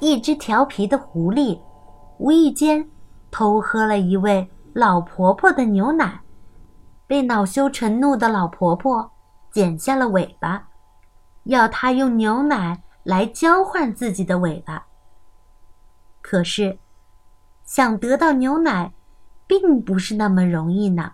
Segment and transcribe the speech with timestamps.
[0.00, 1.58] 一只调皮的狐狸
[2.18, 2.88] 无意间
[3.30, 6.20] 偷喝了一位老婆婆的牛奶，
[7.06, 9.10] 被恼羞成怒的老婆婆
[9.50, 10.68] 剪下了尾巴，
[11.44, 14.86] 要她用牛奶来交换自己的尾巴。
[16.20, 16.78] 可是，
[17.64, 18.92] 想得到牛奶，
[19.46, 21.12] 并不是那么容易呢。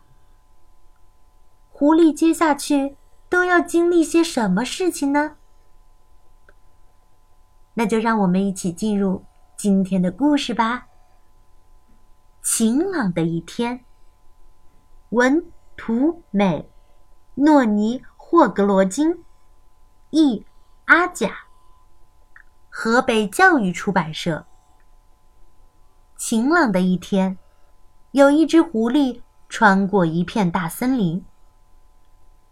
[1.69, 2.97] 狐狸接下去
[3.29, 5.37] 都要经历些什么事情呢？
[7.75, 9.25] 那就让我们一起进入
[9.57, 10.87] 今天的故事吧。
[12.43, 13.85] 晴朗的一天，
[15.11, 15.45] 文
[15.77, 16.71] 图美，
[17.35, 19.25] 诺尼霍格罗金，
[20.11, 20.45] 译
[20.87, 21.31] 阿甲，
[22.69, 24.47] 河北教育出版社。
[26.17, 27.39] 晴朗的一天，
[28.13, 31.25] 有一只狐狸穿过一片大森林。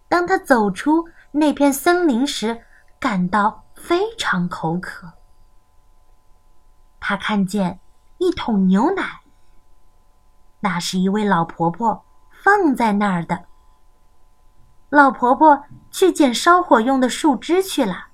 [0.09, 2.63] 当他走出那片森林时，
[2.99, 5.15] 感到非常口渴。
[7.01, 7.81] 他看见
[8.19, 9.23] 一桶牛奶，
[10.61, 12.05] 那是一位老婆婆
[12.45, 13.47] 放在那儿的。
[14.91, 18.09] 老婆婆去捡烧火用的树枝去了。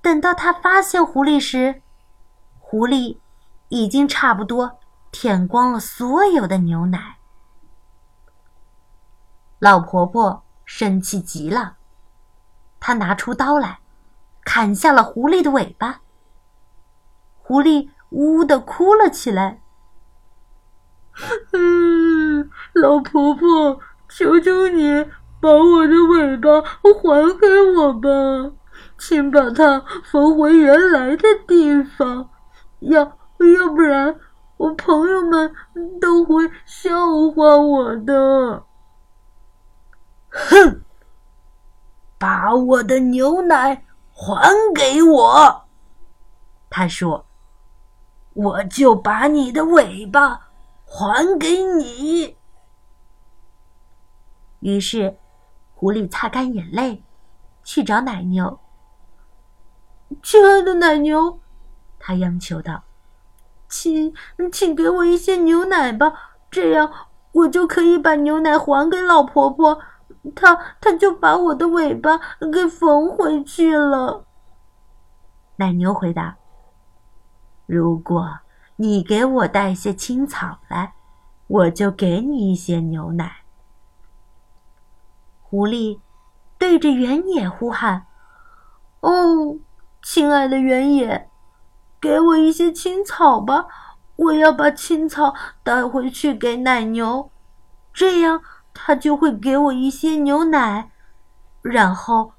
[0.00, 1.82] 等到她发现狐狸时，
[2.60, 3.18] 狐狸
[3.68, 4.78] 已经差不多
[5.10, 7.16] 舔光了所有的牛奶。
[9.58, 11.78] 老婆婆生气极了，
[12.78, 13.79] 她拿出刀来，
[14.52, 16.00] 砍下了狐狸的尾巴。
[17.38, 19.60] 狐狸呜呜的哭了起来。
[21.52, 25.06] 嗯，老婆婆，求求你
[25.40, 28.08] 把我的尾巴还给我吧，
[28.98, 32.28] 请把它缝回原来的地方，
[32.80, 33.02] 要
[33.56, 34.18] 要不然
[34.56, 35.54] 我朋友们
[36.00, 36.90] 都会笑
[37.36, 38.64] 话我的。
[40.28, 40.82] 哼！
[42.18, 43.84] 把我的牛奶
[44.22, 45.64] 还给我，
[46.68, 47.24] 他说。
[48.34, 50.48] 我就把你的尾巴
[50.84, 52.36] 还给你。
[54.60, 55.18] 于是，
[55.74, 57.02] 狐狸擦干眼泪，
[57.64, 58.60] 去找奶牛。
[60.22, 61.40] 亲爱的奶牛，
[61.98, 62.84] 他央求道
[63.68, 64.14] ：“请，
[64.52, 66.12] 请给我一些牛奶吧，
[66.50, 66.92] 这样
[67.32, 69.80] 我就可以把牛奶还给老婆婆，
[70.34, 72.18] 她，她就把我的尾巴
[72.52, 74.24] 给缝回去了。”
[75.56, 76.36] 奶牛回答。
[77.66, 78.38] 如果
[78.76, 80.94] 你给我带些青草来，
[81.46, 83.36] 我就给你一些牛奶。
[85.40, 86.00] 狐狸
[86.58, 88.06] 对着原野呼喊
[89.00, 89.58] ：“哦，
[90.02, 91.28] 亲爱的原野，
[92.00, 93.66] 给我一些青草吧！
[94.16, 97.30] 我要把青草带回去给奶牛，
[97.92, 98.42] 这样
[98.74, 100.90] 它就会给我一些牛奶。
[101.62, 102.32] 然后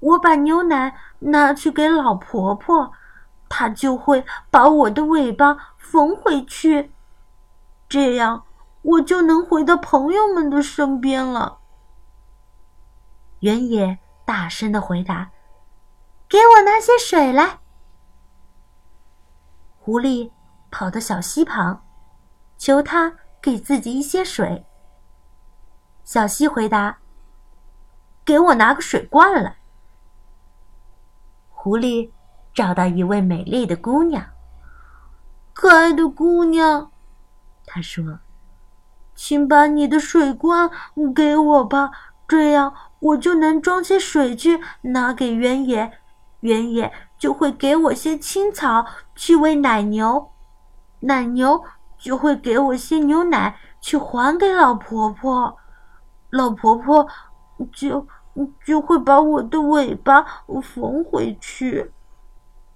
[0.00, 2.92] 我把牛奶拿去给老婆婆。”
[3.48, 6.90] 她就会把我的尾巴缝回去，
[7.88, 8.42] 这样
[8.82, 11.58] 我就能回到朋友们的身边了。
[13.38, 15.30] 原野大声的回答
[16.28, 17.60] ：“给我拿些水来。”
[19.78, 20.32] 狐狸
[20.72, 21.84] 跑到小溪旁，
[22.58, 24.65] 求他给自己一些水。
[26.06, 26.96] 小溪回答
[28.24, 29.56] ：“给我拿个水罐来。”
[31.52, 32.12] 狐狸。
[32.54, 34.28] 找到一位美丽的姑娘，
[35.52, 36.90] 可爱的姑娘，
[37.66, 38.20] 她说
[39.14, 40.70] ：“请把你的水罐
[41.14, 41.90] 给我吧，
[42.26, 45.98] 这样我就能装些水去拿给原野，
[46.40, 50.32] 原野就会给我些青草去喂奶牛，
[51.00, 51.62] 奶牛
[51.98, 55.58] 就会给我些牛奶去还给老婆婆，
[56.36, 57.08] 老婆婆
[57.72, 58.06] 就
[58.64, 60.22] 就会把我的尾巴
[60.62, 61.92] 缝回去。”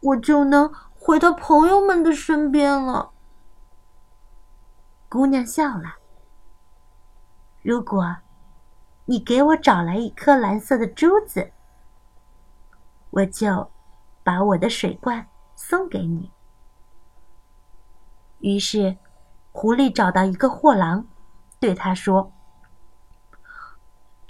[0.02, 3.10] 我就能回到朋友们的身边了。
[5.10, 5.96] 姑娘笑了。
[7.60, 8.16] 如果，
[9.04, 11.52] 你给我找来一颗蓝色的珠子，
[13.10, 13.70] 我就
[14.24, 16.30] 把我的水罐送给你。
[18.38, 18.96] 于是，
[19.52, 21.04] 狐狸找到一个货郎，
[21.58, 22.32] 对他说：“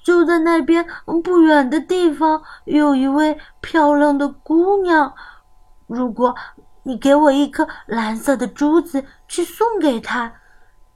[0.02, 0.86] 就在那边
[1.22, 5.14] 不远的地方，有一位漂亮的姑娘。”
[5.86, 6.34] 如果
[6.84, 10.32] 你给我一颗蓝色的珠子去送给她，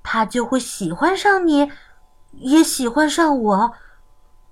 [0.02, 1.70] 她就会喜欢上你，
[2.32, 3.72] 也喜欢上我，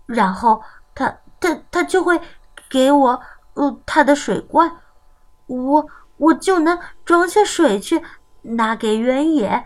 [0.06, 0.62] 然后
[0.94, 2.20] 她她她就会
[2.68, 3.20] 给我
[3.54, 4.78] 呃她的水罐，
[5.46, 8.02] 我我就能装下水去
[8.42, 9.64] 拿给原野，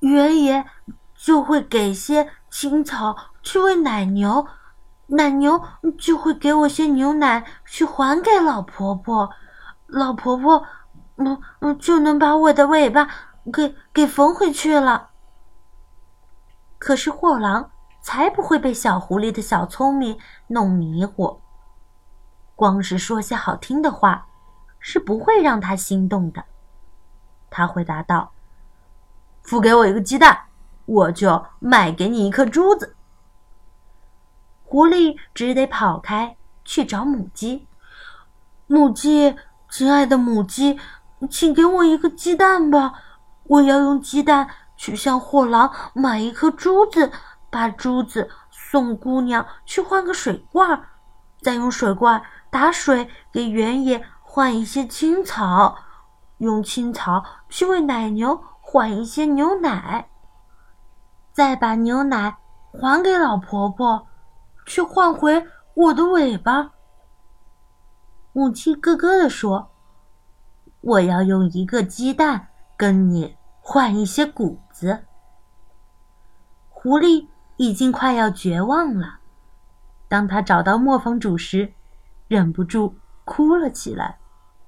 [0.00, 0.64] 原野
[1.14, 3.14] 就会给些青草
[3.46, 4.44] 去喂奶牛，
[5.06, 5.62] 奶牛
[5.96, 9.30] 就会给我些牛奶去还给老婆婆。
[9.86, 10.66] 老婆婆
[11.14, 13.08] 嗯嗯，就能把我的尾巴
[13.52, 15.10] 给给缝回去了。
[16.76, 17.70] 可是货郎
[18.02, 21.40] 才不会被小狐狸的小聪明弄迷糊。
[22.56, 24.26] 光是说些好听的话，
[24.80, 26.44] 是不会让他心动的。
[27.48, 28.32] 他回答道
[29.44, 30.36] ：“付给我一个鸡蛋，
[30.84, 32.94] 我就卖给你一颗珠子。”
[34.68, 37.68] 狐狸只得跑开去找母鸡。
[38.66, 39.36] 母鸡，
[39.70, 40.78] 亲爱的母鸡，
[41.30, 42.92] 请给我一个鸡蛋吧！
[43.44, 47.12] 我要用鸡蛋去向货郎买一颗珠子，
[47.48, 50.82] 把珠子送姑娘去换个水罐，
[51.40, 52.20] 再用水罐
[52.50, 55.76] 打水给原野换一些青草，
[56.38, 60.08] 用青草去喂奶牛换一些牛奶，
[61.32, 62.36] 再把牛奶
[62.72, 64.08] 还给老婆婆，
[64.66, 66.72] 去换回我的尾巴。
[68.32, 69.70] 母鸡咯咯地说
[70.82, 75.04] ：“我要用一个鸡蛋跟你换一些谷子。”
[76.68, 79.20] 狐狸已经快要绝望了。
[80.08, 81.72] 当他找到磨坊主时，
[82.28, 84.18] 忍不住哭了起来。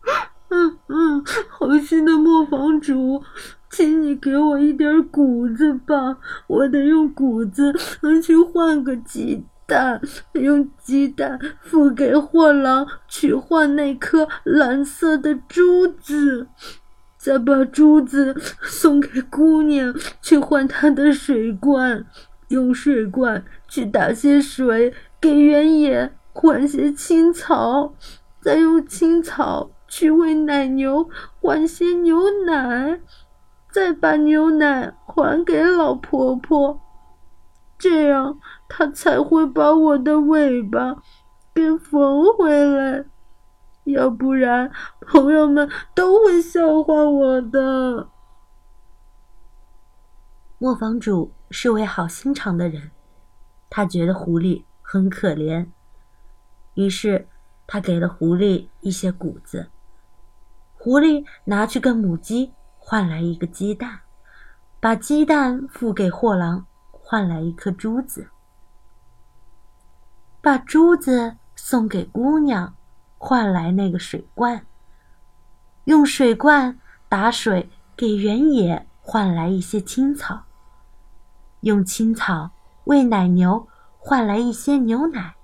[0.50, 3.22] “嗯嗯，好心的磨坊主，
[3.70, 6.16] 请你给我一点谷子吧，
[6.46, 7.74] 我得用谷子
[8.22, 10.00] 去换个鸡。”蛋
[10.32, 16.48] 用鸡蛋付给货郎去换那颗蓝色的珠子，
[17.18, 22.06] 再把珠子送给姑娘去换她的水罐，
[22.48, 27.92] 用水罐去打些水给原野换些青草，
[28.40, 31.10] 再用青草去喂奶牛
[31.42, 32.98] 换些牛奶，
[33.70, 36.80] 再把牛奶还给老婆婆。
[37.78, 41.02] 这样，他才会把我的尾巴
[41.54, 43.04] 给缝回来，
[43.84, 44.70] 要不然
[45.00, 48.08] 朋友们都会笑话我的。
[50.58, 52.90] 磨坊主是位好心肠的人，
[53.70, 55.66] 他觉得狐狸很可怜，
[56.74, 57.26] 于是
[57.66, 59.70] 他给了狐狸一些谷子。
[60.74, 64.00] 狐狸拿去跟母鸡换来一个鸡蛋，
[64.78, 66.66] 把鸡蛋付给货郎。
[67.10, 68.28] 换来一颗珠子，
[70.40, 72.74] 把珠子送给姑娘，
[73.18, 74.64] 换来那个水罐。
[75.84, 80.42] 用水罐打水给原野，换来一些青草。
[81.60, 82.50] 用青草
[82.84, 83.66] 喂奶牛，
[83.98, 85.34] 换来一些牛奶。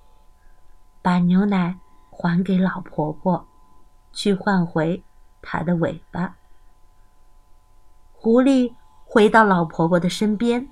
[1.02, 1.78] 把牛奶
[2.10, 3.46] 还给老婆婆，
[4.12, 5.02] 去换回
[5.42, 6.36] 她的尾巴。
[8.12, 8.72] 狐狸
[9.04, 10.68] 回到老婆婆的身边。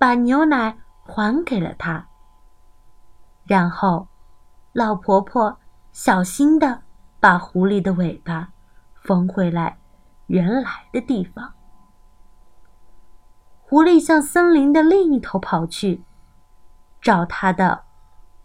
[0.00, 2.06] 把牛奶还给了她，
[3.48, 4.06] 然后，
[4.72, 5.58] 老婆婆
[5.90, 6.82] 小心的
[7.18, 8.50] 把狐狸的尾巴
[9.02, 9.78] 缝回来
[10.26, 11.54] 原来的地方。
[13.62, 16.04] 狐狸向森林的另一头跑去，
[17.00, 17.84] 找他的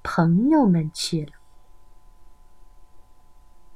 [0.04, 1.34] 朋友们去了。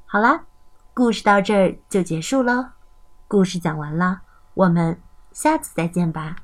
[0.05, 0.45] 好啦，
[0.93, 2.69] 故事到这儿就结束喽。
[3.27, 4.21] 故事讲完了，
[4.53, 5.01] 我们
[5.33, 6.37] 下次再见吧。